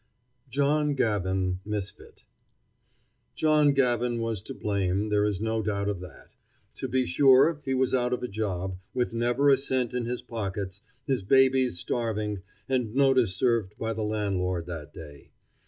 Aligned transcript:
JOHN 0.49 0.95
GAVIN, 0.95 1.59
MISFIT 1.63 2.23
John 3.35 3.71
Gavin 3.71 4.19
was 4.19 4.41
to 4.41 4.55
blame 4.55 5.09
there 5.09 5.23
is 5.23 5.39
no 5.43 5.61
doubt 5.61 5.87
of 5.87 5.99
that. 5.99 6.31
To 6.77 6.87
be 6.87 7.05
sure, 7.05 7.61
he 7.65 7.75
was 7.75 7.93
out 7.93 8.11
of 8.11 8.23
a 8.23 8.27
job, 8.27 8.79
with 8.95 9.13
never 9.13 9.51
a 9.51 9.57
cent 9.57 9.93
in 9.93 10.05
his 10.05 10.23
pockets, 10.23 10.81
his 11.05 11.21
babies 11.21 11.77
starving, 11.77 12.41
and 12.67 12.95
notice 12.95 13.35
served 13.35 13.77
by 13.77 13.93
the 13.93 14.01
landlord 14.01 14.65
that 14.65 14.91
day. 14.91 15.29